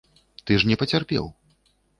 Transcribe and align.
Ты 0.49 0.57
ж 0.63 0.71
не 0.71 0.79
пацярпеў. 0.83 1.31